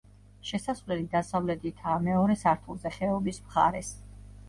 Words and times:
შესასვლელი 0.51 1.05
დასავლეთითაა, 1.11 2.01
მეორე 2.09 2.41
სართულზე, 2.47 2.97
ხეობის 2.99 3.45
მხარეს. 3.47 3.97